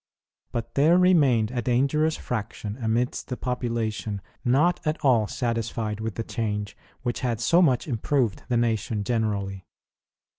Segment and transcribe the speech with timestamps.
[0.51, 6.23] But there remained a dangerous fraction amidst the population not at all satisfied with the
[6.23, 9.67] change which had so much improved the nation generally.